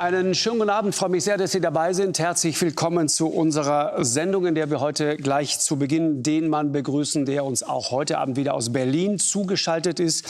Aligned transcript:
Einen 0.00 0.34
schönen 0.34 0.60
guten 0.60 0.70
Abend. 0.70 0.94
Freue 0.94 1.10
mich 1.10 1.24
sehr, 1.24 1.36
dass 1.36 1.52
Sie 1.52 1.60
dabei 1.60 1.92
sind. 1.92 2.18
Herzlich 2.18 2.58
willkommen 2.62 3.10
zu 3.10 3.26
unserer 3.26 4.02
Sendung, 4.02 4.46
in 4.46 4.54
der 4.54 4.70
wir 4.70 4.80
heute 4.80 5.18
gleich 5.18 5.58
zu 5.58 5.76
Beginn 5.76 6.22
den 6.22 6.48
Mann 6.48 6.72
begrüßen, 6.72 7.26
der 7.26 7.44
uns 7.44 7.62
auch 7.62 7.90
heute 7.90 8.16
Abend 8.16 8.38
wieder 8.38 8.54
aus 8.54 8.72
Berlin 8.72 9.18
zugeschaltet 9.18 10.00
ist, 10.00 10.24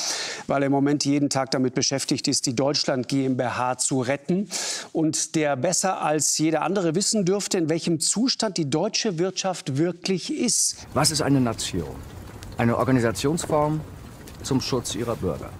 weil 0.48 0.62
er 0.62 0.66
im 0.66 0.72
Moment 0.72 1.04
jeden 1.04 1.30
Tag 1.30 1.52
damit 1.52 1.74
beschäftigt 1.74 2.26
ist, 2.26 2.46
die 2.46 2.56
Deutschland 2.56 3.06
GmbH 3.06 3.78
zu 3.78 4.00
retten 4.00 4.48
und 4.92 5.36
der 5.36 5.54
besser 5.54 6.02
als 6.02 6.36
jeder 6.36 6.62
andere 6.62 6.96
wissen 6.96 7.24
dürfte, 7.24 7.56
in 7.56 7.68
welchem 7.68 8.00
Zustand 8.00 8.56
die 8.56 8.68
deutsche 8.68 9.20
Wirtschaft 9.20 9.78
wirklich 9.78 10.36
ist. 10.36 10.78
Was 10.94 11.12
ist 11.12 11.22
eine 11.22 11.40
Nation? 11.40 11.94
Eine 12.58 12.76
Organisationsform 12.76 13.80
zum 14.42 14.60
Schutz 14.60 14.96
ihrer 14.96 15.14
Bürger. 15.14 15.50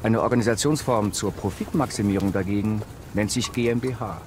Eine 0.00 0.22
Organisationsform 0.22 1.12
zur 1.12 1.32
Profitmaximierung 1.32 2.32
dagegen 2.32 2.82
nennt 3.14 3.32
sich 3.32 3.52
GmbH. 3.52 4.20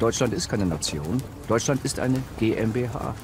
Deutschland 0.00 0.34
ist 0.34 0.48
keine 0.48 0.66
Nation. 0.66 1.22
Deutschland 1.46 1.84
ist 1.84 2.00
eine 2.00 2.20
GmbH. 2.38 3.14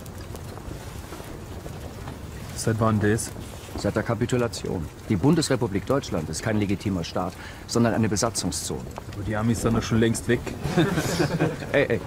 Seit 2.56 2.79
wann 2.79 3.01
das? 3.01 3.33
Seit 3.77 3.97
der 3.97 4.05
Kapitulation. 4.05 4.87
Die 5.09 5.17
Bundesrepublik 5.17 5.84
Deutschland 5.84 6.29
ist 6.29 6.43
kein 6.43 6.59
legitimer 6.59 7.03
Staat, 7.03 7.33
sondern 7.67 7.95
eine 7.95 8.09
Besatzungszone. 8.09 8.83
Aber 9.15 9.23
die 9.25 9.34
Amis 9.34 9.62
sind 9.62 9.75
doch 9.75 9.83
schon 9.83 9.98
längst 9.98 10.29
weg. 10.29 10.41
ey, 11.73 11.87
ey. 11.89 12.01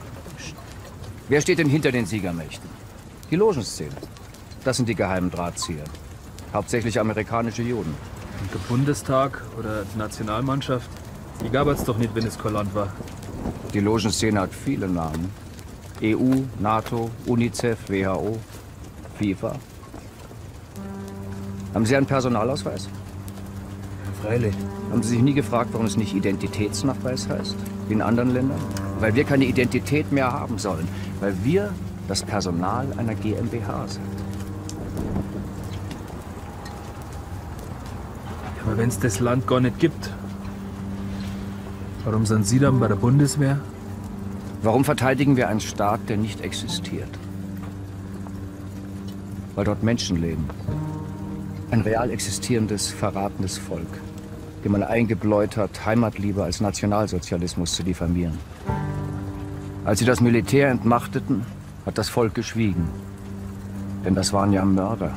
Wer 1.28 1.42
steht 1.42 1.60
denn 1.60 1.70
hinter 1.70 1.92
den 1.92 2.06
Siegermächten? 2.06 2.70
Die 3.30 3.36
Logenszene. 3.36 3.96
Das 4.64 4.78
sind 4.78 4.88
die 4.88 4.96
geheimen 4.96 5.30
Drahtzieher. 5.30 5.84
Hauptsächlich 6.54 7.00
amerikanische 7.00 7.64
Juden. 7.64 7.96
Und 8.46 8.54
der 8.54 8.60
Bundestag 8.70 9.42
oder 9.58 9.86
die 9.92 9.98
Nationalmannschaft? 9.98 10.88
Die 11.44 11.50
gab 11.50 11.68
es 11.68 11.84
doch 11.84 11.98
nicht, 11.98 12.14
wenn 12.14 12.28
es 12.28 12.38
kein 12.38 12.54
Land 12.54 12.76
war. 12.76 12.90
Die 13.74 13.80
Logenszene 13.80 14.40
hat 14.40 14.54
viele 14.54 14.88
Namen. 14.88 15.32
EU, 16.04 16.44
NATO, 16.60 17.10
UNICEF, 17.26 17.90
WHO, 17.90 18.38
FIFA. 19.18 19.54
Haben 21.74 21.86
Sie 21.88 21.96
einen 21.96 22.06
Personalausweis? 22.06 22.88
Freilich. 24.22 24.54
Haben 24.92 25.02
Sie 25.02 25.10
sich 25.10 25.22
nie 25.22 25.34
gefragt, 25.34 25.72
warum 25.74 25.88
es 25.88 25.98
nicht 25.98 26.14
Identitätsnachweis 26.14 27.28
heißt? 27.28 27.56
Wie 27.88 27.94
in 27.94 28.02
anderen 28.04 28.32
Ländern? 28.32 28.62
Weil 29.00 29.16
wir 29.16 29.24
keine 29.24 29.46
Identität 29.46 30.12
mehr 30.12 30.32
haben 30.32 30.60
sollen. 30.60 30.88
Weil 31.20 31.36
wir 31.44 31.74
das 32.08 32.22
Personal 32.22 32.86
einer 32.98 33.16
GmbH 33.16 33.88
sind. 33.88 34.06
Aber 38.76 38.82
wenn 38.82 38.90
es 38.90 39.00
das 39.00 39.22
Land 39.22 39.48
gar 39.48 39.62
nicht 39.62 39.80
gibt, 39.80 40.12
warum 42.04 42.26
sind 42.26 42.46
Sie 42.46 42.60
dann 42.60 42.78
bei 42.78 42.90
der 42.90 42.98
Bundeswehr? 42.98 43.58
Warum 44.64 44.84
verteidigen 44.84 45.38
wir 45.38 45.48
einen 45.48 45.62
Staat, 45.62 46.02
der 46.10 46.18
nicht 46.18 46.42
existiert? 46.42 47.08
Weil 49.56 49.64
dort 49.64 49.82
Menschen 49.82 50.20
leben. 50.20 50.50
Ein 51.72 51.82
real 51.82 52.10
existierendes, 52.10 52.90
verratenes 52.90 53.58
Volk, 53.58 53.88
dem 54.66 54.74
man 54.74 54.84
eingebläut 54.84 55.56
hat, 55.56 55.86
Heimatliebe 55.86 56.44
als 56.44 56.60
Nationalsozialismus 56.60 57.76
zu 57.76 57.84
diffamieren. 57.84 58.38
Als 59.86 60.00
sie 60.00 60.06
das 60.06 60.20
Militär 60.20 60.68
entmachteten, 60.68 61.46
hat 61.86 61.98
das 61.98 62.10
Volk 62.10 62.36
geschwiegen. 62.36 62.90
Denn 64.04 64.16
das 64.16 64.34
waren 64.34 64.52
ja 64.52 64.66
Mörder. 64.66 65.14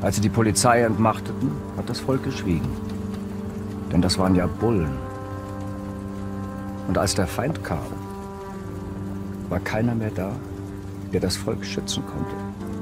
Als 0.00 0.14
sie 0.14 0.22
die 0.22 0.28
Polizei 0.28 0.82
entmachteten, 0.82 1.50
hat 1.76 1.90
das 1.90 1.98
Volk 1.98 2.22
geschwiegen. 2.22 2.70
Denn 3.92 4.00
das 4.00 4.16
waren 4.16 4.36
ja 4.36 4.46
Bullen. 4.46 4.96
Und 6.86 6.96
als 6.96 7.14
der 7.14 7.26
Feind 7.26 7.64
kam, 7.64 7.78
war 9.48 9.60
keiner 9.60 9.94
mehr 9.94 10.10
da, 10.14 10.30
der 11.12 11.20
das 11.20 11.36
Volk 11.36 11.64
schützen 11.64 12.04
konnte. 12.06 12.77